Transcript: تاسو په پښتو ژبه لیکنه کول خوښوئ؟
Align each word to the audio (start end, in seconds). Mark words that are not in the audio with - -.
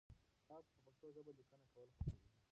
تاسو 0.47 0.71
په 0.75 0.79
پښتو 0.85 1.07
ژبه 1.15 1.31
لیکنه 1.39 1.67
کول 1.73 1.89
خوښوئ؟ 1.97 2.13